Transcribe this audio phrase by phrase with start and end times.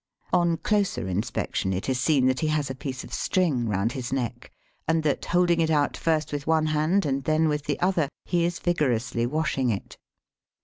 [0.33, 4.11] On closer inspection it is seen that he has a piece of string round his
[4.11, 4.51] neck,
[4.87, 8.43] and that, holding it out first with one hand and then with the other, he
[8.43, 9.99] is vigorously washing it.